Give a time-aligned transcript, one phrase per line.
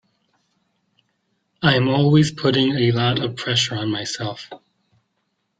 [1.61, 4.49] I'm always putting a lot of pressure on myself.